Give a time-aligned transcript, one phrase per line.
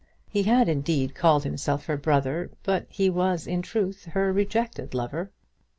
[0.27, 5.29] He had, indeed, called himself her brother, but he was in truth her rejected lover.